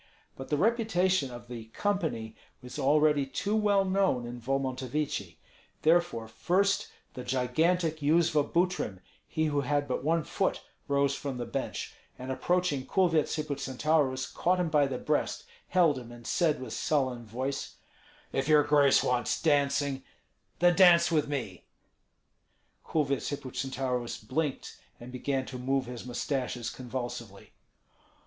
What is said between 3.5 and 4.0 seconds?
well